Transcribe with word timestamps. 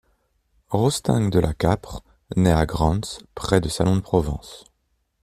Rostaing 0.71 1.29
de 1.29 1.37
la 1.37 1.53
Capre 1.53 2.01
naît 2.35 2.51
à 2.51 2.65
Grans, 2.65 3.01
près 3.35 3.61
de 3.61 3.69
Salon-de-Provence. 3.69 4.65